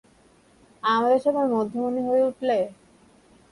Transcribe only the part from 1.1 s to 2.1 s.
সবার মধ্যমণি